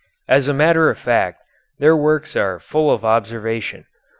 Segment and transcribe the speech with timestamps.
[0.27, 1.43] As a matter of fact
[1.77, 3.85] their works are full of observation.